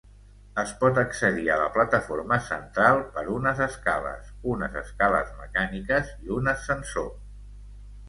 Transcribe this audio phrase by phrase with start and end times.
[0.61, 6.55] Es pot accedir a la plataforma central per unes escales, unes escales mecàniques i un
[6.59, 7.11] ascensor.